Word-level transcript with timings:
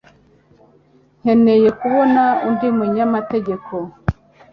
Nkeneye 1.21 1.69
kubona 1.79 2.23
undi 2.47 2.67
munyamategeko 2.77 3.73